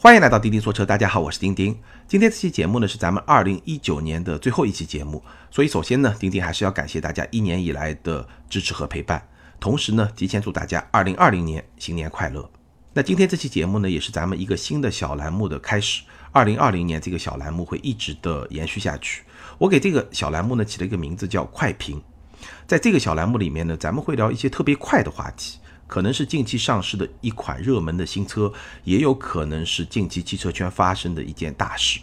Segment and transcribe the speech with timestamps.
[0.00, 1.76] 欢迎来到钉钉说车，大家好，我是钉钉。
[2.06, 9.20] 今天这期节目呢是咱们二零一九年的最后一期节目，所以首先呢，钉钉还是要感谢大家一年以来的支持和陪伴，
[9.58, 12.48] 同时呢，提前祝大家二零二零年新年快乐。
[12.92, 19.24] 那今天这期节目呢，也是咱们一个新的小栏目的开始，二零二零年这个小栏目会一直的延续下去。
[19.58, 22.00] 我给这个小栏目呢起了一个名字叫快评，
[22.68, 25.58] 在这个小栏目里面呢，咱们会聊一些特别快的话题。
[25.88, 28.52] 可能是近期上市的一款热门的新车，
[28.84, 31.98] 也有可能是近期汽车圈发生的一件大事。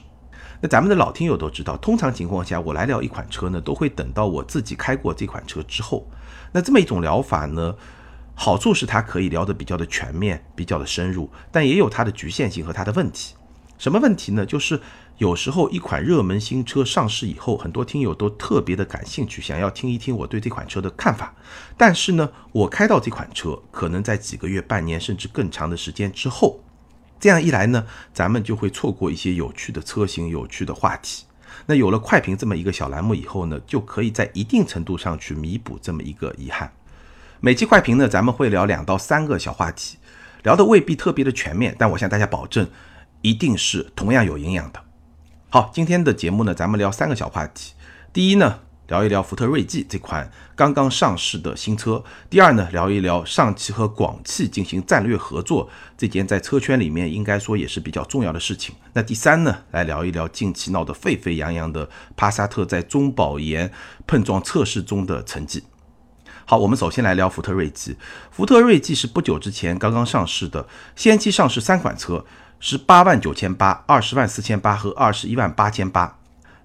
[0.60, 6.10] 那咱们的老听友都知道，通常情况下，我来聊一款车呢，都会等到我自己开过这款车之后。
[6.52, 7.76] 那这么一种聊法呢，
[8.34, 13.36] 好处是它可以聊得比较的全面，比较的深入，但也有它的局限性和它的问题。
[13.78, 14.46] 什么问题呢？
[14.46, 14.80] 就是
[15.18, 21.34] 有时候一款热门新车上市以后，很多听友都特别的感兴趣，想要听一听我对这款车的看法。
[21.78, 26.60] 但是呢，我开到这款车，可能在几个月、半年甚至更长的时间之后，
[27.18, 31.24] 这样一来呢，咱们就会错过一些有趣的车型、有趣的话题。
[31.66, 36.74] 那有了快评这么一个小栏目以后呢，就可以在一定程度上去弥补这么一个遗憾。
[37.40, 39.98] 每期快评呢，咱们会聊两到三个小话题，
[40.44, 42.68] 聊的未必特别的全面，但我向大家保证。
[43.22, 44.85] 一定是同样有营养的。
[45.50, 47.74] 好，今天的节目呢，咱们聊三个小话题。
[48.12, 52.04] 第一呢，聊一聊福特锐际这款刚刚上市的新车。
[52.30, 58.76] 第二呢，聊一聊上汽和广汽进行战略合作这件在车圈里面应该说也是比较重要的事情。
[58.92, 63.72] 那第三呢，来聊一聊近期闹得沸沸扬扬的帕萨特在中保研
[64.06, 65.64] 碰撞测试中的成绩。
[66.44, 67.96] 好，我们首先来聊福特锐际。
[68.30, 72.26] 福特锐际是不久之前刚刚上市的，先期上市三款车。
[72.68, 76.18] 十八万九千八、二十万四千八和二十一万八千八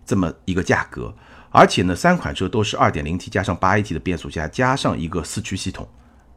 [0.07, 1.15] 这么一个价格，
[1.51, 5.87] 而且呢，三款车都是二点零 T 加上八 AT 的变速箱，加上一个四驱系统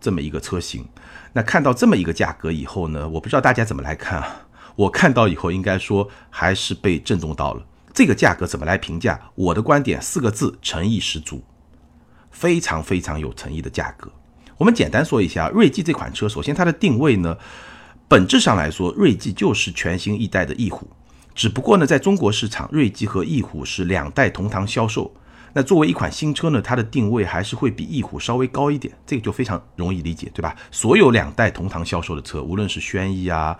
[0.01, 0.85] 这么一个车型。
[1.31, 4.47] 那看到这么一个价格以后呢，我不知道大家怎么来看啊？
[4.75, 7.63] 我看到以后应该说还是被震动到了。
[7.93, 9.17] 这个价格怎么来评价？
[9.33, 11.41] 我的观点四个字：诚意十足，
[12.31, 14.11] 非常非常有诚意的价格。
[14.57, 17.37] 我们简单说一下锐际这款车，首先它的定位呢。
[18.13, 20.87] 本质上来说，锐际就是全新一代的翼虎，
[21.33, 25.11] 只不过呢，在中国市场，锐际和翼虎是两代同堂销售。
[25.53, 30.55] 那作为一款新车呢，它的定位还是会比翼虎稍微高一点，这个就非常容易理解，对吧？
[30.69, 33.57] 所有两代同堂销售的车，无论是轩逸啊、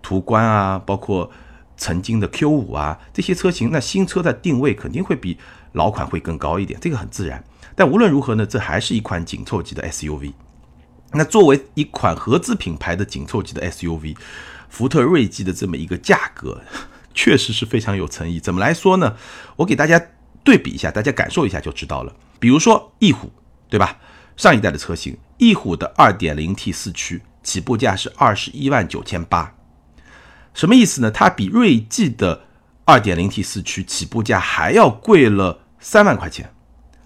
[0.00, 1.30] 途观啊，包括
[1.76, 5.36] 曾经的 Q 五啊这些车型，那新车的定位肯定会比
[5.72, 7.44] 老款会更高一点，这个很自然。
[7.76, 10.32] 但无论如何呢，这还是一款紧凑级的 SUV。
[11.12, 14.16] 那作为一款合资品牌的紧凑级的 SUV，
[14.68, 16.62] 福特锐际的这么一个价格，
[17.12, 18.38] 确实是非常有诚意。
[18.38, 19.16] 怎么来说呢？
[19.56, 20.00] 我给大家
[20.44, 22.14] 对比一下，大家感受一下就知道了。
[22.38, 23.32] 比如说翼虎，
[23.68, 23.98] 对吧？
[24.36, 29.54] 上一代的车型，翼虎的 2.0T 四驱起步价是21万九千八，
[30.54, 31.10] 什么意思呢？
[31.10, 32.44] 它比锐际的
[32.86, 36.54] 2.0T 四驱起步价还要贵了三万块钱。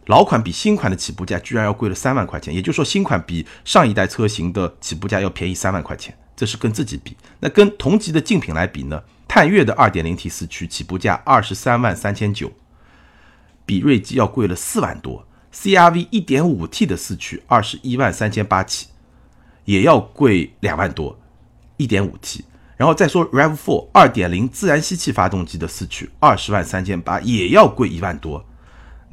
[0.07, 7.17] 老款比新款的起步价居然要贵了三万块钱，也就是说新款比上一代车型的起步价要便宜三万块钱，这是跟自己比。
[7.41, 9.03] 那跟同级的竞品来比呢？
[9.27, 12.53] 探岳的 2.0T 四驱起步价二十三万三千九，
[13.67, 15.27] 比锐际要贵了四万多。
[15.53, 18.89] CRV 1.5T 的四驱二十一万三千八起，
[19.65, 21.19] 也要贵两万多
[21.79, 22.43] ，1.5T。
[22.77, 28.45] 然后再说 RAV4 2.0自然吸气发动机的四驱二十万三千八，也要贵一万多。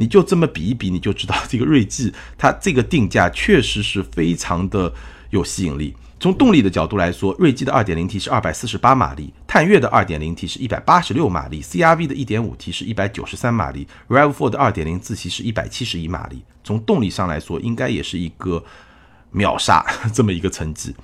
[0.02, 4.92] 你就这么比一比，你就知道这个锐际 它这个定价确实是非常的
[5.30, 5.96] 有吸引力。
[6.20, 16.44] 从动力的角度来说，锐际的 2.0T 是248马力，探岳的 2.0T 是186马力，CRV 的 1.5T 是193马力，RAV4 的2.0自吸是171马力。
[16.64, 18.64] 从动力上来说，应该也是一个
[19.30, 20.96] 秒杀 这么一个成绩。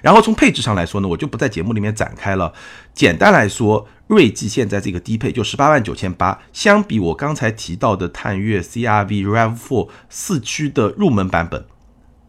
[0.00, 2.52] 然后从配置上来说呢，我就不在节目里面展开了。
[2.94, 11.64] 简单来说，锐际现在这个低配就十八万九千八，相比我刚才提到的探岳 CRV RAV4 四驱的入门版本，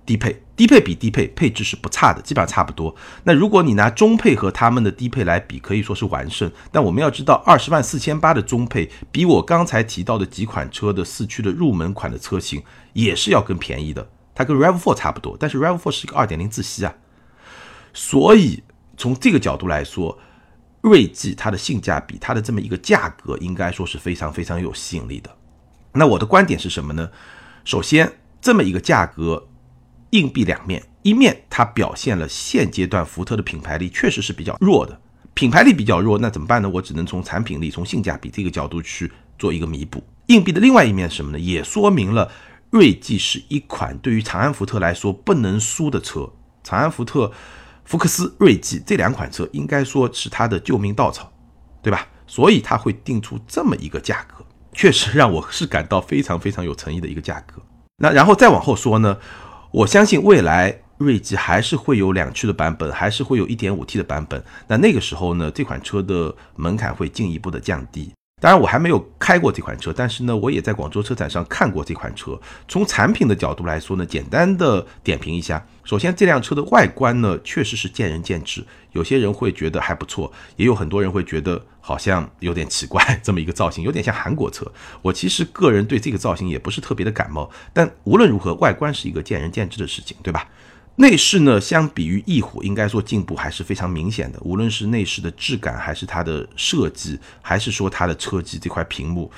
[0.05, 2.95] 低配低配比低配配置是不差的，基本上差不多。
[3.23, 6.51] 那如果你拿中配和他们的低配来比，可以说是完胜。
[6.71, 12.61] 但我们要知道，二十万四千八的中配比我刚才提到的几款车的四驱的入门款的车型
[12.93, 14.07] 也是要更便宜的。
[14.35, 16.93] 它跟 RAV4 差不多，但是 RAV4 是一个二点零自吸啊。
[17.93, 18.61] 所以
[18.97, 20.17] 从这个角度来说，
[20.81, 25.29] 锐际它的性价比，它的这么一个价格，应该说是非常非常有吸引力的。
[25.93, 27.09] 那我的观点是什么呢？
[27.63, 28.11] 首先，
[28.41, 29.47] 这么一个价格，
[30.09, 34.99] 硬币两面，一面它表现了现阶段福特的品牌力确实是比较弱的，
[35.33, 36.69] 品牌力比较弱，那怎么办呢？
[36.69, 40.03] 我只能从产品力、从性价比这个角度去做一个弥补。
[40.27, 41.39] 硬币的另外一面是什么呢？
[41.39, 42.31] 也说明了
[42.71, 46.29] 锐际是一款对于长安福特来说不能输的车。
[46.63, 47.31] 长安福特。
[47.85, 51.31] 福克斯、锐际这两款车应该说是它的救命稻草，
[51.81, 52.07] 对吧？
[52.25, 57.61] 所以它会定出这么一个价格，确实让我是感到非常非常有诚意的一个价格。
[57.97, 59.17] 那然后再往后说呢，
[59.71, 64.43] 我相信未来锐际还是会有两驱的版本，还是会有一点五 T 的版本。
[64.67, 68.11] 那那个时候呢，这款车的门槛会进一步的降低。
[68.43, 72.37] 当然，我还没有开过这款车，但是呢，我也在广州车展上看过这款车。
[72.67, 75.65] 从产品的角度来说呢，简单的点评一下。
[75.85, 78.61] 首先，这辆车的外观呢，确实是见仁见智。
[78.91, 84.69] 有些人会觉得还不错，也有很多人会觉得好像有点奇怪，这么一个造型，有点像韩国车。
[85.01, 87.49] 我其实个人对这个造型也不是特别的感冒。
[87.71, 90.45] 但无论如何，外观是一个见仁见智的事情，对吧？
[90.95, 94.39] 内饰呢，相比于翼虎，应该说进步还是非常明显的。
[94.41, 99.31] 无论是内饰的质感，还是它的设计，还是说它的车机这块屏幕，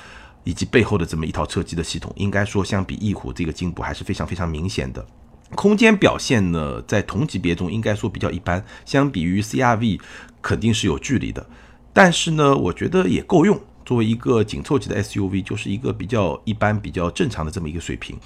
[0.44, 5.04] 以及背后的这么一套车机的系统，应该说相比翼虎这个进步还是非常非常明显的。
[5.54, 9.98] 空间表现呢，在同级别中应该说比较一般，相比于 CRV
[10.42, 11.46] 肯定是有距离的。
[11.94, 13.58] 但是呢，我觉得也够用。
[13.86, 18.18] 作为一个紧凑级的 SUV，就是一个比较一般、比较正常的这么一个水平。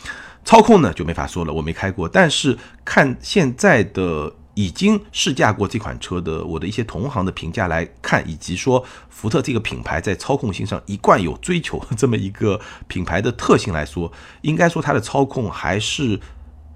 [0.45, 12.59] 操控呢就没法说了，我没开过，但是看现在的已经试驾过这款车的我的一些同行的评价来看，以及说福特这个品牌在操控性上一贯有追求这么一个
[12.89, 14.11] 品牌的特性来说，
[14.41, 16.19] 应该说它的操控还是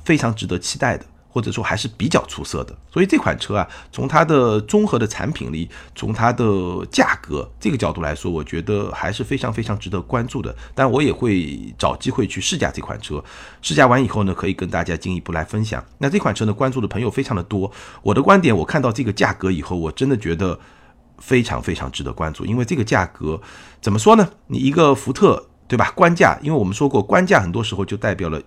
[0.05, 1.07] 非常值得期待的。
[1.35, 6.45] 或者说还是比较出色的，所以这款车啊，从它的综合的产品力，从它的
[6.93, 10.55] 价格这个角度来说，我觉得还是非常非常值得关注的。
[10.77, 13.21] 但我也会找机会去试驾这款车，
[13.61, 15.85] 试驾完以后呢，可以跟大家进一步来分享。
[15.99, 17.69] 那这款车呢，关注的朋友非常的多。
[18.05, 20.57] 我的观点，我看到这个价格以后，我真的觉得
[21.19, 23.41] 非常非常值得关注，因为这个价格
[23.81, 24.31] 怎么说呢？
[24.47, 25.91] 你一个福特，对吧？
[25.97, 28.41] 官价，因为我们说过，官价很多时候就代表了。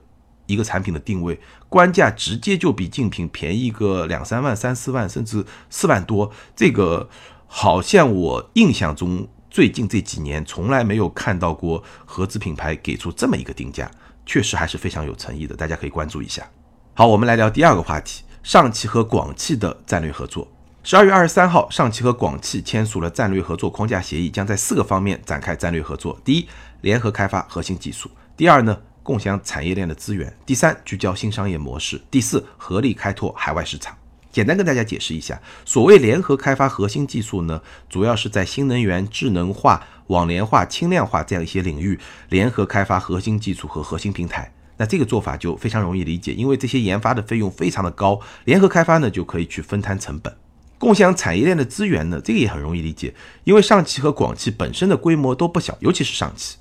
[0.48, 1.40] 一个产品的定位，
[1.70, 6.32] 官价直接就比竞品便宜个两三万、三四万，甚至四万多。
[6.56, 7.08] 这个
[7.46, 13.90] 好像我印象中最近这几年从来没有看到过合资品牌给出这么一个定价，
[14.26, 16.48] 确实还是非常有诚意的，大家可以关注一下。
[16.94, 20.48] 好，我们来聊第二个话题：上汽和广汽的战略合作。
[20.84, 26.18] 十二月二十三号，上汽和广汽签署了战略合作框架协议，将在四个方面展开战略合作。
[26.24, 26.48] 第一，
[26.80, 28.08] 联合开发核心技术；
[28.38, 28.78] 第二呢？
[29.08, 30.36] 共享产业链的资源。
[30.46, 32.02] 第三，聚焦新商业模式。
[32.12, 33.96] 第四，合力开拓海外市场。
[34.34, 44.52] 简单跟大家解释一下，所谓联合开发核心技术呢，主要是在新能源、智能化、网联化、轻量化这样一些领域联合开发核心技术和核心平台。
[44.76, 50.36] 那这个做法就非常容易理解，因为这些研发的费用非常的高，联合开发呢就可以去分摊成本。
[50.78, 53.16] 共享产业链的资源呢，这个也很容易理解，
[53.46, 56.58] 因为上汽和广汽本身的规模都不小，尤其是上汽。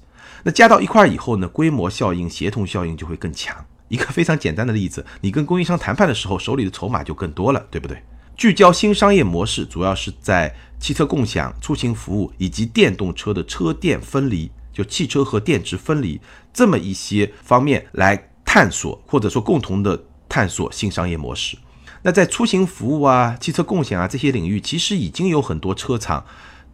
[0.46, 3.52] 那加到一块儿以后呢，规模效应、协同效应就会更强。
[3.88, 8.00] 一个非常简单的例子，你跟供应商谈判的时候，手里的筹码就更多了，对不对？
[8.36, 16.20] 聚焦新商业模式，主要是在汽车共享、出行服务以及电动车的车电分离，就汽车和电池分离
[16.52, 21.58] 这么一些方面来探索，或者说共同的探索新商业模式。
[22.02, 26.24] 那在出行服务啊、汽车共享啊这些领域，其实已经有很多车厂。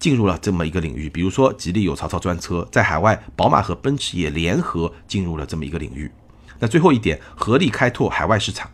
[0.02, 6.10] 进入了这么一个领域，比如说吉利有曹操专车，在海外，宝马和奔驰也联合进入了这么一个领域。
[6.58, 8.68] 那最后一点，合力开拓海外市场，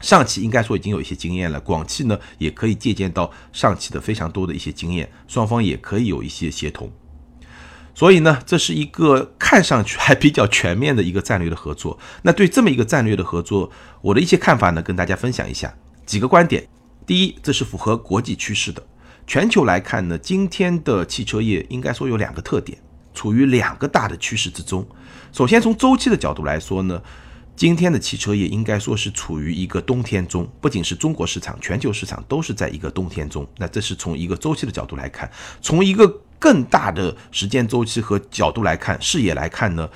[0.00, 6.90] 上汽应该说已经有一些经验了，广汽呢也可以借鉴到上汽的非常多的一些经验，双方也可以有一些协同。
[7.94, 11.96] 所以呢，这是一个看上去还比较全面的一个战略的合作。
[12.22, 15.72] 那对这么一个战略的合作，我的一些看法呢，跟大家分享一下
[16.04, 16.66] 几个观点。
[17.06, 18.84] 第一，这是符合国际趋势的。
[19.26, 22.78] 全球来看呢，今天的汽车业应该说有两个特点，
[23.14, 24.86] 处于两个大的趋势之中。
[25.32, 27.02] 首先从周期的角度来说呢，
[27.56, 33.46] 今天的汽车业应该说是处于一个冬天中，不仅是中国市场，全球市场都是在一个冬天中。
[33.56, 35.30] 那这是从一个周期的角度来看，
[35.62, 36.06] 从一个
[36.38, 39.88] 更大的时间周期和角度来看，视野来看呢，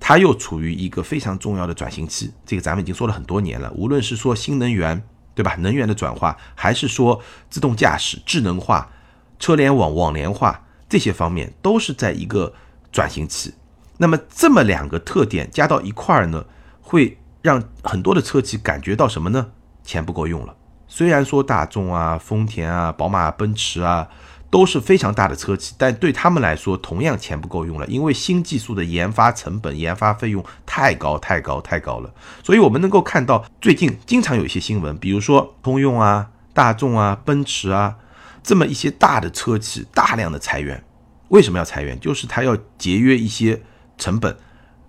[0.00, 2.32] 它又处于一个非常重要的转型期。
[2.44, 5.02] 这个咱们已经说了很多年了，无论是说新能源。
[5.34, 5.54] 对吧？
[5.58, 8.90] 能源的转化，还是说自动驾驶、智能化、
[9.38, 12.52] 车联网、网联化这些方面，都是在一个
[12.90, 13.54] 转型期。
[13.98, 16.44] 那么这么两个特点加到一块儿呢，
[16.80, 19.52] 会让很多的车企感觉到什么呢？
[19.82, 20.54] 钱不够用了。
[20.88, 24.08] 虽然说大众啊、丰田啊、宝马、奔驰啊。
[24.52, 32.12] 都是非常大的车企，但对他们来说，同样钱不够用了，因为新技术的研发成本、研发费用太高、太高、太高了。
[32.44, 37.96] 所以，我们能够看到最近经常有一些新闻，比如说通用啊、大众啊、奔驰啊
[38.42, 40.84] 这么一些大的车企大量的裁员。
[41.28, 41.98] 为什么要裁员？
[41.98, 43.62] 就是他要节约一些
[43.96, 44.36] 成本，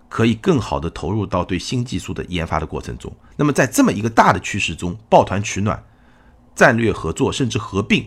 [0.10, 3.10] 可以更好的投入到对新技术的研发的过程中。
[3.38, 5.82] 那么，在这么一个大的趋势中抱团取暖。
[6.54, 8.06] 战略合作甚至合并，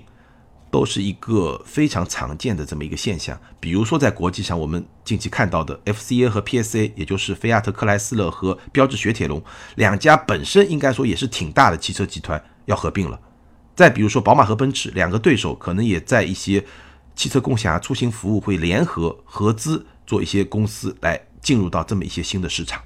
[0.71, 3.39] 都是一个非常常见的这么一个现象。
[3.61, 9.43] 比如说在国际上，我们近期看到的 FCA 和 PSA，也就是菲亚特克莱斯勒和标致雪铁龙
[9.77, 13.21] 两家本身应该说也是挺大的汽车集团要合并了。
[13.75, 16.65] 再比如说宝马和奔驰两个对手，可能也在一些
[17.15, 22.83] 汽车共享、出行服务会联合合资做一些公司来进入到这么一些新的市场。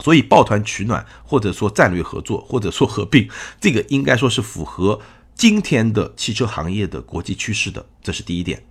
[0.00, 3.28] 所以抱团取暖，或者说战略合作，或者说合并，
[3.60, 4.98] 这个应该说是符合
[5.34, 8.62] 今天的汽车行业的国际趋势的，这是第一点。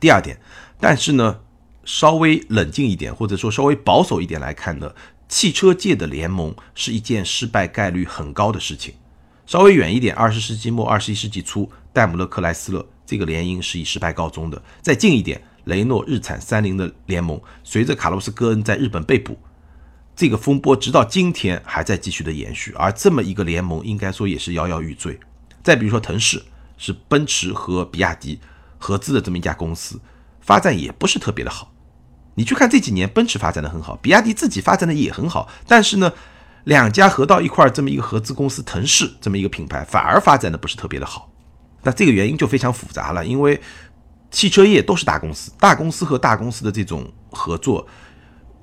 [0.00, 0.40] 第二点，
[0.80, 1.40] 但是呢，
[1.84, 4.94] 稍微冷静一点，或者说稍微保守一点来看呢，
[5.28, 8.94] 汽车界的联盟是一件失败概率很高的事情。
[9.46, 14.62] 稍微远一点，二十世纪末、二十一世纪初，戴姆勒克莱斯勒这个联姻是以失败告终的。
[14.80, 19.38] 再近一点，雷诺、日产、三菱的联盟，随着卡洛斯·戈恩在日本被捕。
[20.16, 25.18] 这个风波直到今天还在继续的延续，而这么一个联盟应该说也是摇摇欲坠。
[25.62, 26.42] 再比如说腾势
[26.76, 28.40] 是奔驰和比亚迪
[28.78, 30.00] 合资的这么一家公司，
[30.40, 31.72] 发展也不是特别的好。
[32.34, 36.12] 你去看这几年奔驰发展的很好，比亚迪自己发展的也很好，但是呢，
[36.64, 41.30] 两家合到一块儿这么一个合资公司腾势这么一个品牌反而发展的不是特别的好。
[41.82, 43.60] 那这个原因就非常复杂了，因为
[44.30, 47.86] 汽车业都是大公司，大公司和大公司的这种合作。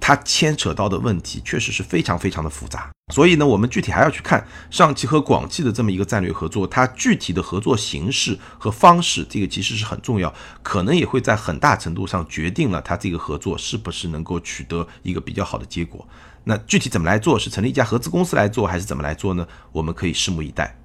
[0.08, 10.32] 它牵扯到的问题确实是非常非常的复杂，所以呢，我们具体还要去看上汽和广汽的这么一个战略合作，它具体的合作形式和方式，这个其实是很重要，
[10.62, 16.08] 可能也会在很大程度上决定了它这个合作是不是能够取得一个比较好的结果。
[16.44, 19.48] 那具体怎么来做，是成立一家合资公司来做，还是怎么来做呢？
[19.72, 20.78] 我们可以拭目以待。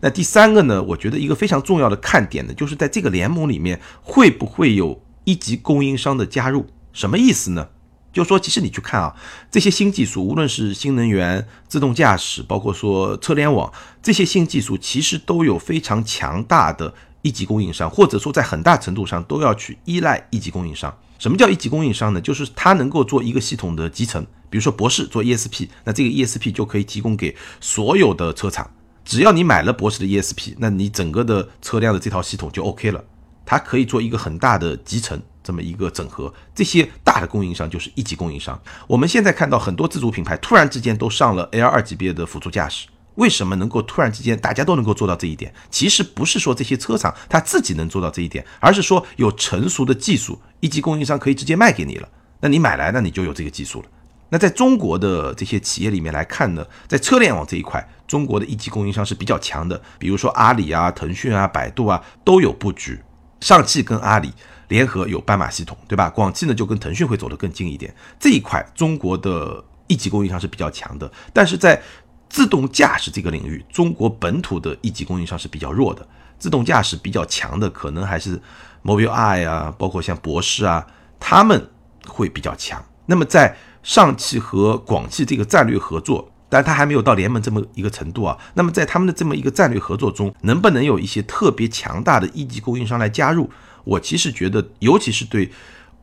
[0.00, 6.66] 那第三个呢，我觉得一个非常重要的看点呢，就是在这个联盟里面会不会有一级供应商的加入？
[6.92, 7.68] 什么意思呢？
[8.16, 9.14] 就说，其实你去看啊，
[9.50, 13.70] 这些新技术，无论是新能源、自动驾驶，包括说车联网
[14.02, 20.96] 这些新技术，其实都有非常强大的一级供应商，或者说在很大程度上都要去依赖一级供应商。
[21.18, 22.20] 什么叫一级供应商呢？
[22.22, 28.70] 就是它能够做一个系统的集成，比如说博士做 ESP，那这个 ESP 就可以提供给所有的车厂，
[29.04, 33.04] 只要你买了博士的 ESP，那你整个的车辆的这套系统就 OK 了，
[33.44, 35.20] 它可以做一个很大的集成。
[35.46, 38.60] 这么一个整合，这些大的供应商就是一级供应商。
[38.88, 45.54] 我们现在看到很多自主品牌突然之间都上了 L 二级别的辅助驾驶，为什么能够突然之间大家都能够做到这一点？
[45.70, 52.08] 其实不是说这些车厂他自己能做到这一点，而是说有成熟的技术，一级供应商可以直接卖给你了。
[52.40, 53.88] 那你买来，那你就有这个技术了。
[54.28, 63.00] 那在中国的这些企业里面来看呢，在车联网这一块，中国的一级供应商是比较强的，比如说阿里啊、腾讯啊、百度啊都有布局，
[63.40, 64.32] 上汽跟阿里。
[64.68, 66.10] 联合有斑马系统，对吧？
[66.10, 67.94] 广汽呢就跟腾讯会走得更近一点。
[68.18, 71.80] 这一块中国的一级供应商是比较强的，但是在
[72.28, 76.06] 自动驾驶这个领域，中国本土的一级供应商是比较弱的。
[76.38, 78.38] 自动驾驶比较强的可能还是
[78.84, 80.86] Mobileye 啊，包括像博世啊，
[81.18, 81.70] 他们
[82.06, 82.84] 会比较强。
[83.06, 88.36] 那么在上汽和广汽这个战略合作，但它还没有到联盟这么一个程度啊。
[88.54, 93.48] 那么在他们的这么一个战略合作中，能不能有一些特别强大的一级供应商来加入？
[93.86, 95.48] 我其实觉得，尤其是对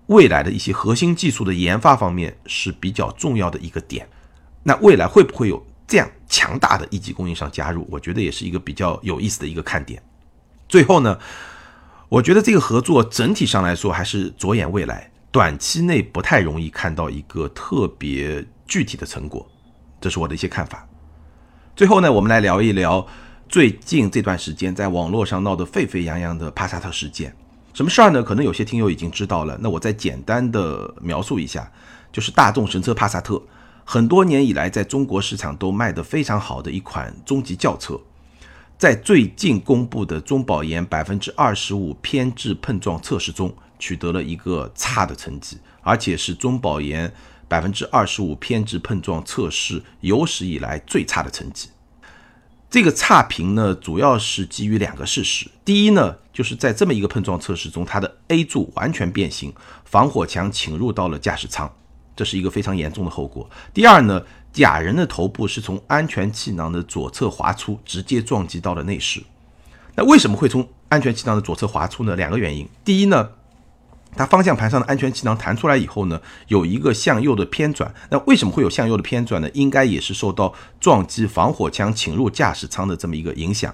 [0.07, 4.07] 未来的一些核心技术的研发方面是比较重要的一个点。
[4.63, 7.85] 那未来会不会有这样强大的一级供应商加入？
[7.91, 10.01] 我觉得也是一个比较有意思的一个看点。
[10.69, 11.19] 最后呢，
[12.07, 19.45] 我觉得这个合作整体上来说还是着眼未来，短期内不太容易看到一个特别具体的成果。
[19.99, 20.87] 这是我的一些看法。
[21.75, 23.05] 最后呢，我们来聊一聊
[23.49, 27.35] 最近这段时间在网络上闹得沸沸扬扬的帕萨特事件。
[27.73, 28.21] 什么事儿呢？
[28.21, 29.57] 可能有些听友已经知道了。
[29.59, 31.71] 那我再简单的描述一下，
[32.11, 33.41] 就是大众神车帕萨特，
[33.83, 37.99] 很多年以来在中国市场都卖得非常好的一款中级轿车，
[38.77, 47.11] 在最近公布的中保研百分之二十五偏置碰撞测试中，取得了一个差的成绩，而且是中保研
[47.47, 51.69] 百分之二十五偏置碰撞测试有史以来最差的成绩。
[52.73, 55.45] 这个差评呢，主要是基于两个事实。
[55.63, 59.53] 第一呢，就是在这么一个碰撞测试中，它的 A 柱完全变形，
[59.85, 61.71] 防火墙侵入到了驾驶舱，
[62.15, 63.47] 这是一个非常严重的后果。
[63.75, 69.21] 第二呢，假人的头部是从安全气囊的左侧滑出，直接撞击到了内饰。
[69.93, 72.15] 那为什么会从安全气囊的左侧滑出呢？
[72.15, 72.67] 两个原因。
[72.83, 73.29] 第一呢。
[74.15, 77.93] 它方向盘上的安全气囊弹出来以后呢，有一个向右的偏转。
[78.09, 79.49] 那为什么会有向右的偏转呢？
[79.53, 83.73] 应该也是受到撞击防火墙侵入驾驶舱的这么一个影响。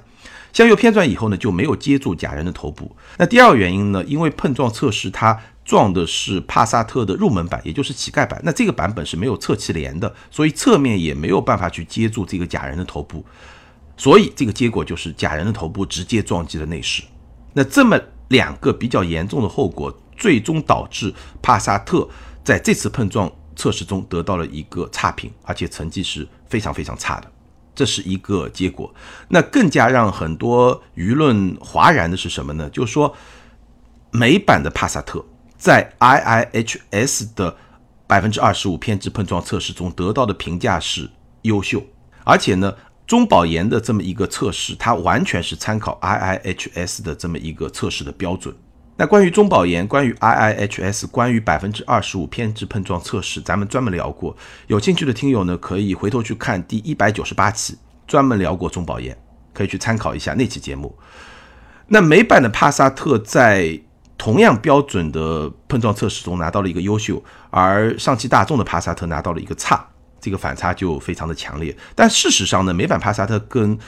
[0.51, 2.95] 向右偏转以后呢，就没有接住假人的头部。
[3.17, 8.41] 那第二个原因呢，因为碰撞测试它撞的是帕萨特的入门版，也就是乞丐版。
[8.43, 13.23] 那这个版本是没有侧气帘的，所以侧面也没有办法去接住这个假人的头部。
[13.95, 17.03] 所以这个结果就是假人的头部直接撞击了内饰。
[17.53, 21.11] 那这么两个比较严重的后果，最终导致
[21.41, 22.07] 帕萨特
[22.43, 27.31] 在这次碰撞测试中得到了一个差评，而且成绩是非常非常差的。
[27.73, 28.93] 这是一个结果。
[29.29, 32.69] 那更加让很多舆论哗然的是什么呢？
[32.69, 33.15] 就是说，
[34.11, 35.25] 美版的帕萨特
[35.57, 37.55] 在 IIHS 的
[38.05, 41.09] 百分之二十五偏置碰撞测试中得到的评价是
[41.43, 41.81] 优秀，
[42.23, 42.75] 而且呢。
[43.09, 48.55] 中保研的这么一个测试，它完全是参考 IIHS 的这么一个测试的标准。
[48.99, 54.35] 那关于中保研、关于 IIHS、关于百分之二十五偏置碰撞测试，咱们专门聊过。
[54.67, 59.17] 有兴趣的听友呢，可以回头去看第一百九十八期，专门聊过中保研，
[59.53, 60.93] 可以去参考一下那期节目。
[61.87, 63.79] 那美版的帕萨特在
[64.17, 69.87] 同样标准的碰撞测试中拿到了一个优秀，而上汽大众的帕萨特拿到了一个差。
[70.19, 73.79] 这个反差就非常的强烈，但事实上呢，美版帕萨特跟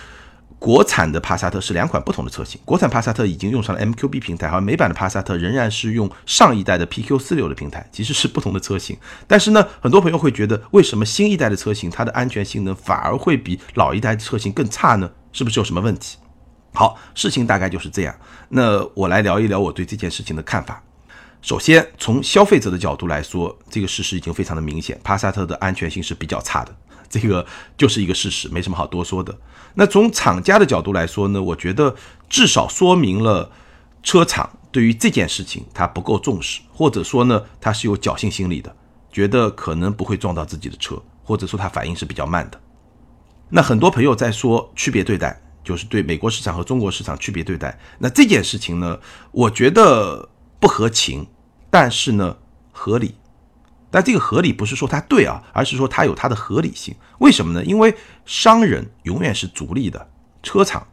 [0.62, 2.62] 国产的帕萨特是两款不同的车型。
[2.64, 8.96] 国产帕萨特已经用上了 MQB 平台，而美版的帕萨特仍然是用上一代的 PQ 四六的平台，其实是不同的车型。
[9.26, 15.10] 但是呢，很多朋友会觉得，为什么新一代的车型它的安全性能反而会比老一代的车型更差呢？
[15.34, 16.20] 是不是有什么问题？
[16.76, 18.16] 好，事情大概就是这样。
[18.50, 20.84] 那我来聊一聊我对这件事情的看法。
[21.42, 26.76] 首先，从消费者的角度来说，这个事实已经非常的明显，帕萨特的安全性是比较差的，
[27.12, 27.46] 这个
[27.78, 29.38] 就是一个事实，没什么好多说的。
[29.76, 31.94] 那从厂家的角度来说呢，我觉得
[32.28, 33.52] 至少说明了
[34.02, 38.76] 车厂对于这件事情他不够重视，或者说呢，他是有侥幸心理的，
[39.12, 42.60] 觉得可能不会撞到自己的车，或者说他反应是比较慢的。
[43.50, 47.78] 那很多朋友在说区别对待，就是对美国市场和中国市场区别对待。
[48.00, 48.98] 那这件事情呢，
[49.32, 50.28] 我觉得。
[50.62, 51.26] 不合情，
[51.72, 52.38] 但是呢
[52.72, 53.16] 合理，
[53.92, 56.96] 但这个合理不是说它对啊，而是说它有它的合理性。
[57.20, 57.64] 为什么呢？
[57.64, 57.94] 因为
[58.26, 60.10] 商人永远是逐利的，
[60.42, 60.88] 车厂、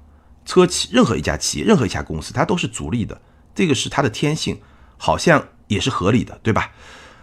[0.45, 3.21] 车企，任何一家企业、任何一家公司，它都是逐利的，
[3.55, 4.61] 这个是它的天性，
[4.97, 6.73] 好像也是合理的，对吧？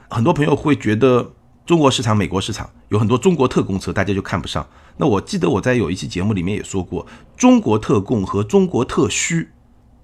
[0.10, 1.34] 很多朋友会觉得
[1.66, 4.66] 中国市场、美国市场有很多中国特供车，大家就看不上。
[4.98, 9.52] 那我记得我在有一期节目里面也说过，中国特供和中国特需，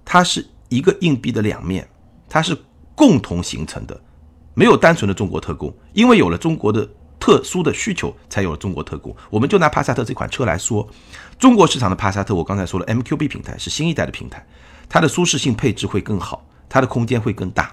[0.04, 1.88] 它是一个硬币的两面。
[2.34, 2.58] 它是
[2.96, 4.02] 共同形成的，
[4.54, 6.88] 没有单纯的中国特供，因为有了中国的
[7.20, 9.16] 特殊的需求，才有了中国特供。
[9.30, 10.88] 我们就拿帕萨特这款车来说，
[11.40, 14.46] 中国市场的帕萨特，我刚才说了，MQB 平台是新一代的平台，
[14.90, 17.72] 它的舒适性配置会更好，它的空间会更大。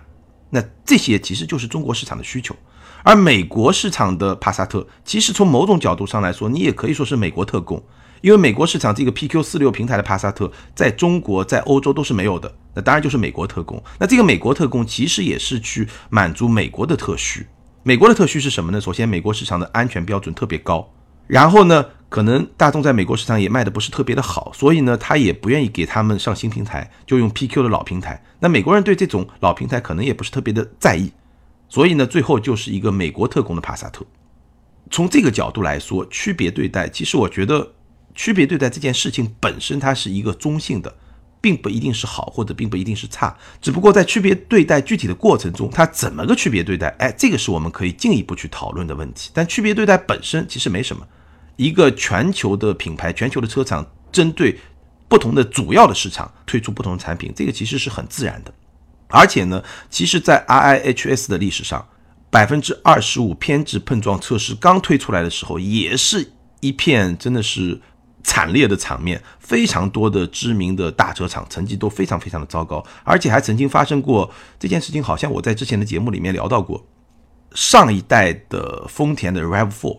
[0.51, 2.55] 那这些其实就是中国市场的需求，
[3.03, 7.83] 而美国市场的帕萨特，其实从某种角度上来说，你也可以说是美国特供。
[8.21, 13.83] 因为美国市场这个 PQ 四六平台的帕萨特，在中国、在欧洲都是没有的，那当然就是美国特供。
[13.99, 17.47] 那这个美国特供其实也是去满足美国的特需。
[17.85, 18.81] 美国的特需是什么呢？
[18.81, 20.93] 首先，美国市场的安全标准特别高，
[21.27, 28.23] 然后呢，可能大众在美国市场也卖的不是特别的好，所以呢，他也不愿意给他们上新平台，就用 PQ 的老平台。
[28.41, 31.11] 那美国人对这种老平台可能也不是特别的在意，
[31.69, 34.05] 所以呢，最后就是一个美国特供的帕萨特。
[34.91, 37.73] 从这个角度来说，区别对待，其实我觉得。
[38.19, 40.93] 区别对待这件事情本身，它是一个中性的，
[41.41, 43.35] 并不一定是好，或者并不一定是差。
[43.63, 46.89] 只不过在区别对待具体的过程中，它怎么个区别对待？
[46.99, 49.31] 哎，这个是我们可以进一步去讨论的问题。
[49.33, 51.07] 但区别对待本身其实没什么。
[51.55, 54.59] 一个全球的品牌、全球的车厂针对
[55.07, 58.53] 不同的主要的市场推出不同的产品，这个其实是很自然的。
[59.07, 61.87] 而且呢，其实，在 IIHS 的历史上，
[62.31, 67.81] 百分之二十五偏置碰撞测试刚推出来的时候，也是一片真的是。
[68.29, 75.03] 惨烈的场面，非常多的知名的大车厂成绩都非常非常的糟糕，而且还曾经发生过这件事情。
[75.03, 76.85] 好像我在之前的节目里面聊到过，
[77.55, 79.99] 上一代的丰田的 Rav4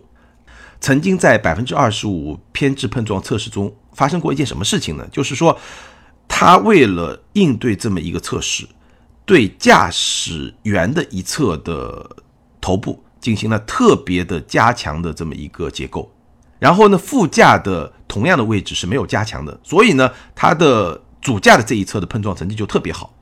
[0.80, 5.04] 曾经在百分之二十五偏置碰撞测试中发生过一件什么事情呢？
[5.10, 5.58] 就是说，
[6.28, 8.64] 他为了应对这么一个测试，
[9.24, 12.08] 对驾驶员的一侧的
[12.60, 16.08] 头部进行了特别的加强的这么一个结构。
[16.60, 23.14] 然后呢，副驾的同样的位置是没有加强的，所以呢，它的主驾的这一侧的碰撞成绩就特别好。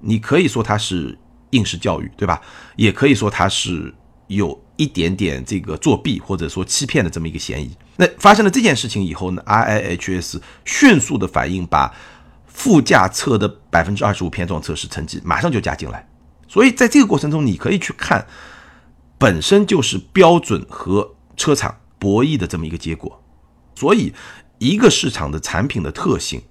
[0.00, 1.16] 你可以说它是
[1.50, 2.42] 应试教育，对吧？
[2.74, 3.94] 也可以说它是
[4.26, 7.70] 有一点点这个作弊或者说欺骗的这么一个嫌疑。
[7.96, 11.94] 那发生了这件事情以后呢，IIHS 迅速的反应，把
[12.46, 16.04] 副驾侧的百分之二十五偏撞测试成绩马上就加进来。
[16.48, 18.26] 所以在这个过程中，你可以去看，
[19.16, 21.76] 本身就是标准和车厂。
[22.02, 23.21] 博弈的这么一个结果，
[23.74, 24.12] 所以
[24.58, 26.42] 一个市场的产品的特性，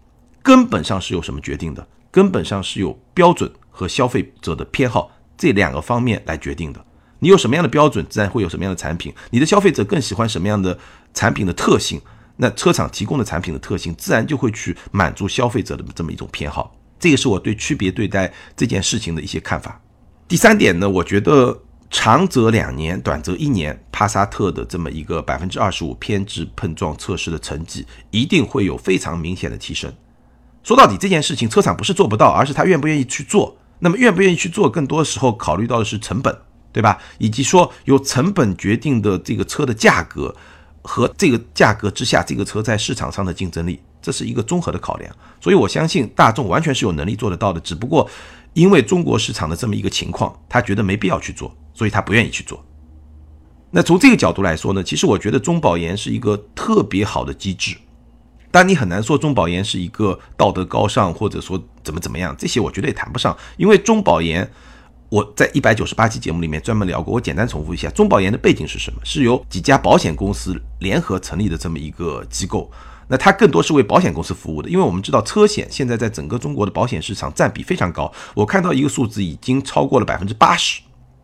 [0.42, 1.88] 根本上是由什么决定的？
[2.12, 6.86] 根本上是由标准和消费者的偏好这两个方面来决定的。
[7.20, 9.14] 你有什么样的标准，自然会有什么样的产品。
[9.30, 10.78] 你的消费者更喜欢什么样的
[11.14, 12.02] 产品的特性，
[12.38, 16.76] 那车厂提供的产品的特性，自然就会去满足消费者的这么一种偏好。
[17.00, 19.80] 这个是我对区别对待这件事情的一些看法。
[20.28, 29.94] 第三点呢，我觉得长则两年，短则一年，帕萨特的这么一个百分之二十五偏置碰撞测试的成绩，一定会有非常明显的提升。
[30.64, 33.58] 说到底，这件事情车厂不是做不到，而是他愿不愿意去做。
[33.80, 36.36] 那么愿不愿意去做，更多的时候考虑到的是成本，
[36.72, 36.98] 对吧？
[37.18, 40.34] 以及说由成本决定的这个车的价格
[40.82, 43.82] 和这个价格之下，这个车在市场上的竞争力。
[44.02, 48.10] 这是一个综合的考量，所以我相信大众完全是有能力做得到的，只不过
[48.54, 52.64] 因为中国市场的这么一个情况，他觉得没必要去做，所以他不愿意去做。
[53.72, 57.78] 那从这个角度来说呢，其实我觉得中保研是一个特别好的机制，
[58.52, 64.52] 但你很难说中保研是一个道德高尚，或者说怎么怎么样，这些我觉得也谈不上，因为中保研
[65.08, 69.00] 我在一百九十八期节目里面专门聊过，我简单重复一下，中保研的背景是什么？
[69.06, 72.70] 是由几家保险公司联合成立的这么一个机构。
[73.08, 80.82] 那它更多是为保险公司服务的，因为我们知道车险现在在整个中国的保险市场占比非常高，我看到一个数字已经超过了百分之八十，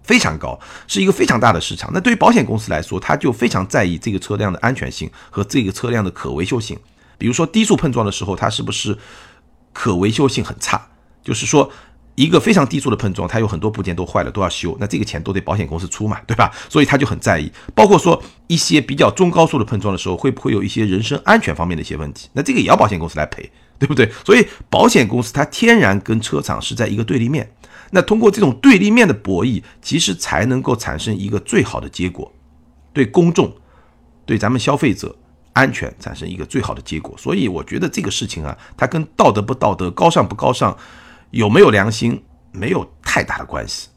[0.08, 1.92] 非常高，是一个非常大的市场。
[1.94, 6.76] 那对于保险公司来说，它就非常在意这个车辆的安全性和这个车辆的可维修性。
[7.20, 8.98] 比如说低速碰撞的时候，它是不是
[9.72, 10.88] 可维修性很差？
[11.22, 11.72] 就是说。
[12.18, 16.52] 一个非常低速的碰撞，它有很多部件都坏了，都要修，那这个钱都得保险公司出嘛，对吧？
[16.68, 17.52] 所以他就很在意。
[17.76, 22.28] 包括说一些比较中高速的碰撞的时候，会不会有一些人身安全方面的一些问题？
[22.34, 24.12] 那这个也要保险公司来赔，对不对？
[24.26, 27.48] 所以保险公司它天然跟车厂是在一个对立面。
[27.92, 32.32] 那通过这种对立面的博弈，其实才能够产生一个最好的结果，
[32.94, 33.56] 对公众、
[34.26, 35.16] 对咱们消费者
[35.54, 37.16] 安全产生一个最好的结果。
[37.18, 40.78] 所以我觉得这个事情啊，它跟道德不道德、高尚不高尚。
[41.32, 42.24] 有没有良心
[42.54, 43.90] 没有太大的关系，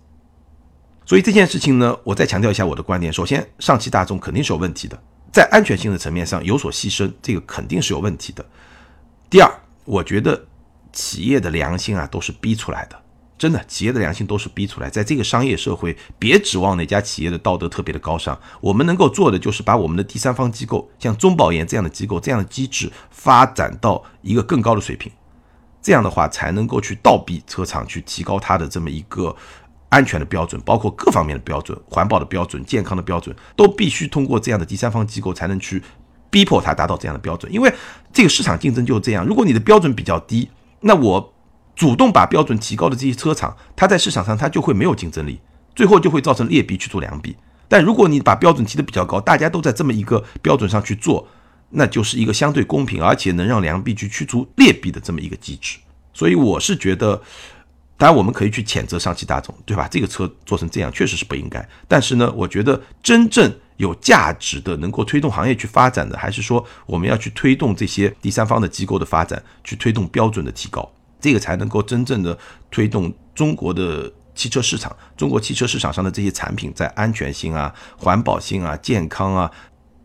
[1.06, 3.12] 所以这件事情呢，我再强调一下我的观点。
[3.12, 5.00] 首先，上汽大众肯定是有问题的，
[5.32, 8.44] 在安全性的层面上有所牺牲，这个肯定是有问题的。
[9.30, 9.48] 第二，
[9.84, 10.44] 我觉得
[10.92, 13.00] 企业的良心啊都是逼出来的，
[13.40, 14.90] 真的，企业的良心都是逼出来。
[14.90, 25.10] 在这个商业社会，别指望哪家企业的道德特别的高尚，我们能够做的就是把我们的第三方机构，像中保研这样的机构，这样的机制发展到一个更高的水平。
[25.80, 29.34] 这样的话才能够去倒逼车厂去提高它的这么一个
[29.88, 35.82] 安全的标准，包括各方面的标准、环保的标准、健康的标准，都必须通过这样的第三方机构才能去
[36.28, 37.50] 逼迫它达到这样的标准。
[37.50, 37.72] 因为
[38.12, 40.50] 这个市场竞争就是这样，如果你的标准比较低，
[40.80, 41.32] 那我
[41.74, 45.40] 主动把标准提高的这些车厂，它在市场上它就会没有竞争力，
[45.74, 47.36] 最后就会造成劣币驱逐良币。
[47.68, 51.26] 但如果你把标准提的比较高，大家都在这么一个标准上去做。
[51.72, 55.78] 那就是一个相对公平，而且能让良币去驱逐劣币的这么一个机制。
[56.12, 57.22] 所以我是觉得，
[57.96, 59.86] 当然我们可以去谴责上汽大众，对吧？
[59.88, 61.64] 这个车做成这样确实是不应该。
[61.86, 72.36] 但是呢，我觉得真正有价值的、能够推动行业去发展的，还是说我们要去推动这些第三方的机构的发展，去推动标准的提高，这个才能够真正的
[72.70, 74.96] 推动中国的汽车市场。
[75.16, 79.50] 中国汽车市场上的这些产品在安全性啊、环保性啊、健康啊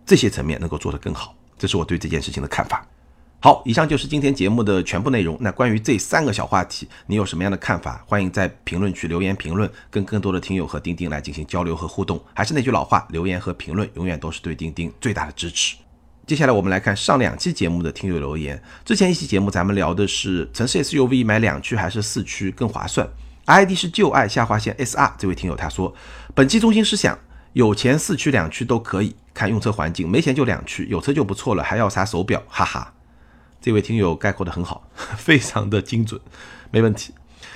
[0.06, 1.34] 这些层面能够做得更好。
[1.58, 2.86] 这是我对这件事情的看法。
[3.42, 5.38] 好，以上就是今天节目的全部内容。
[5.40, 8.04] 那关于这三个小话题，你有什么样的看法？
[8.08, 12.20] 欢迎在评论区留言评论，跟更多的听友和钉钉来进行交流和互动。
[12.34, 15.76] 还是那句老话，留言和评论永远都是对钉钉最大的支持。
[16.28, 18.60] 接下来我们来看上两期节目的听友留言。
[18.84, 23.08] 之前一期节目咱们聊的是城市 SUV 买两驱还是四驱更划算
[23.46, 25.94] ？ID 是旧爱下划线 SR 这位听友他说，
[26.34, 27.18] 本期中心思想。
[27.54, 32.44] 有钱四驱两驱都可以看用车环境，没钱就两驱，有车就不错了，还要啥手表？
[32.50, 32.94] 哈哈，
[33.62, 36.20] 这位听友概括的很好， 非常的精准，
[36.72, 37.14] 没问题。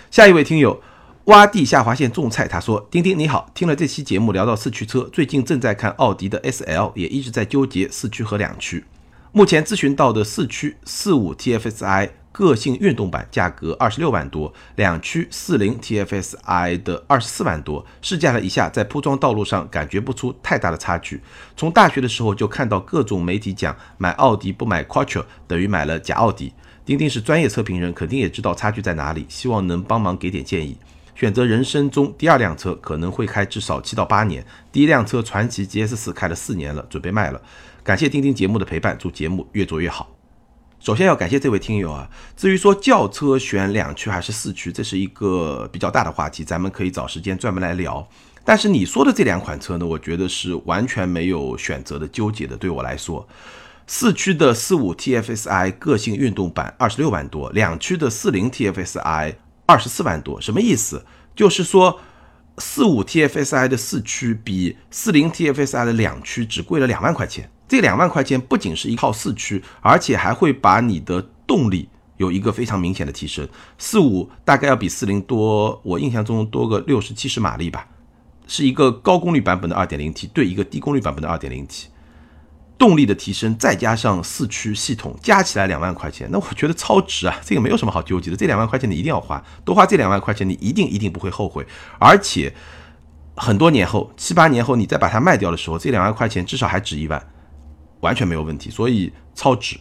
[0.10, 0.82] 下一位听友
[1.30, 8.84] 洼地下划线种菜，他说：丁丁你好，听了这期节目聊到四驱车，最近正在看奥迪的 SL，也一直在纠结四驱和两驱。
[9.32, 12.10] 目前咨询到的四驱四五 TFSI。
[12.32, 17.86] 个性运动版价格二十六万多，两驱四零 TFSI 的二十四万多。
[18.02, 21.22] 试驾了一下，在铺装道路上感觉不出太大的差距。
[21.58, 26.54] 从大学的时候就看到各种媒体讲买奥迪不买 Quattro 等于买了假奥迪。
[26.86, 30.78] 丁丁是专业测评人，肯定也知道差距在哪里，希望能帮忙给点建议。
[31.20, 34.42] 选择人生中第二辆车，可能会开至少七到八年。
[34.72, 37.42] 第一辆车传祺 GS 四开了四年了，准备卖了。
[37.84, 40.10] 感谢钉钉节目的陪伴，祝节目越做越好。
[40.80, 42.10] 首先要感谢这位听友啊。
[42.38, 48.08] 至于说轿车选两驱还是四驱，这是一个比较大的话题，咱们可以找时间专门来聊。
[48.46, 52.56] 但是你说的这两款车呢，我觉得是完全没有选择的纠结的。
[52.56, 53.28] 对我来说，
[53.88, 59.36] 四驱的四五 TFSI 个性运动版二十六万多，两驱的四零 TFSI
[59.70, 61.06] 二十四万多，什么意思？
[61.36, 62.00] 就是说
[62.58, 67.52] 四五 TFSI 的四驱比四零 TFSI 的两驱只贵了两万块钱。
[67.68, 73.48] 这两万块钱不仅是一套四驱，而且还会把你的动力有一个非常明显的提升。
[73.78, 77.88] 四五大概要比四零多，我印象中多个六十七十马力吧，
[78.48, 81.90] 是一个高功率版本的二点零 T 对一个低功率版本的二点零 T，
[82.80, 87.40] 动力的提升再加上四驱系统，加起来两万块钱，那我觉得超值啊！
[87.44, 91.64] 这个没有什么好纠结的，这两万块钱你一定要花，多花这两万块钱，你一定一定不会后悔，
[92.00, 92.52] 而且
[93.36, 97.24] 很多年后，七八年后你再把它卖掉的时候，这两万块钱至少还值一万。
[98.02, 99.78] 完全没有问题，所以超值。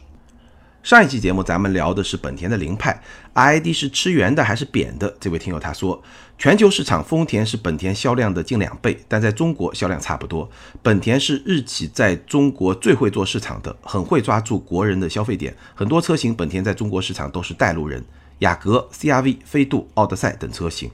[0.89, 2.99] 上一期节目咱们聊的是本田的凌派
[3.35, 5.15] ，ID 是吃圆的还是扁的？
[5.21, 6.03] 这位听友他说，
[6.39, 10.49] 全球市场丰田是本田销量的近两倍，但在中国销量差不多。
[10.83, 15.55] 本田是日企在中国最会做市场的，很会抓住国人的消费点。
[15.75, 18.03] 很多车型本田在中国市场都是带路人，
[18.39, 20.91] 雅阁、CRV、飞度、奥德赛等车型，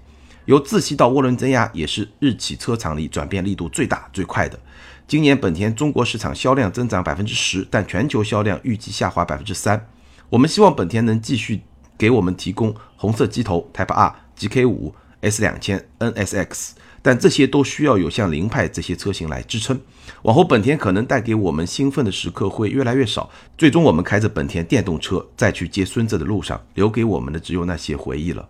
[0.47, 4.59] 由自吸到涡轮增压也是日企车厂里转变力度最大最快的。
[5.07, 9.87] 今年本田中国市场销量增长百分之十，但全球销量预计下滑百分之三。
[10.31, 11.61] 我们希望本田能继续
[11.99, 16.71] 给我们提供红色机头 Type R、GK 五、S 两千、NSX，
[17.03, 19.79] 但这些都需要有像凌派这些车型来支撑。
[20.23, 28.49] 往后本田可能带给我们兴奋的时刻会越来越少，最终我们开着本田电动车再去接孙子的路上，留给我们的只有那些回忆了。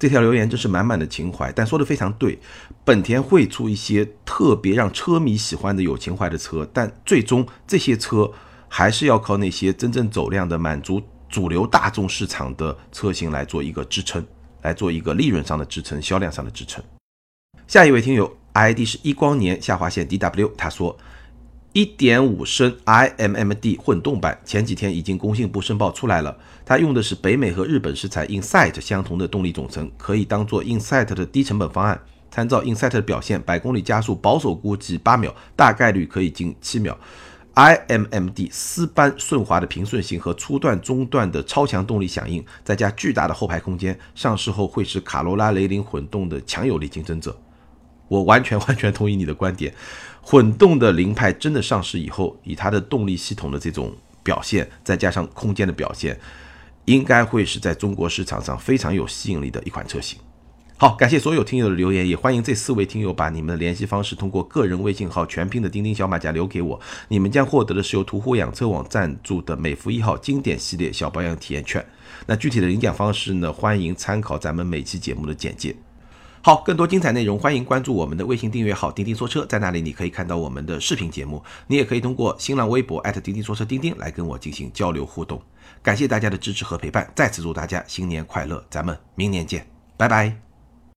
[0.00, 2.38] 这条留言真是满满的情怀，但说的非常对。
[2.86, 8.32] 本田会出一些特别让车迷喜欢的有情怀的车，但最终这些车
[8.66, 14.26] 还是要靠那些真正走量的、满足主流大众市场的车型来做一个支撑，
[14.62, 16.82] 来做一个利润上的支撑、销量上的支撑。
[17.66, 20.98] 下一位听友 ID 是一光年下划线 DW，他说。
[21.72, 32.00] 一点五升 iMMD 混动版前几天已经工信部申报出来了，它用的是北美和日本食材 Insight 相同的动力总成，可以当做 Insight 的低成本方案。
[32.28, 36.98] 参照 Insight 的表现，百公里加速保守估计八秒，大概率可以进七秒。
[37.54, 47.36] iMMD 丝般顺滑的平顺性和初段中段的超强动力响应，再加巨大的后排空间，上市后会是卡罗拉雷凌混动的强有力竞争者。
[48.10, 49.72] 我完全 完全同意你的观点，
[50.20, 53.94] 混动的凌派真的上市以后，以它的动力系统的这种
[54.24, 56.18] 表现，再加上空间的表现，
[56.86, 60.18] 应该会是在中国市场上非常有吸引力的一款车型。
[60.76, 71.84] 好，感谢所有听友的留言，也欢迎这四位听友把你们的联系方式通过个人微信号全拼的钉钉小马甲留给我，你们将获得的是由途虎养车网赞助的美孚一号经典系列小保养体验券。
[72.26, 73.52] 那具体的领奖方式呢？
[73.52, 75.76] 欢迎参考咱们每期节目的简介。
[76.42, 85.40] 好，更多精彩内容，欢迎关注我们的微信订阅号“钉钉说车”，在那里你可以看到我们的视频节目，你也可以通过新浪微博钉钉说车钉钉来跟我进行交流互动。
[85.82, 90.49] 感谢大家的支持和陪伴，再次祝大家新年快乐，咱们明年见，拜拜。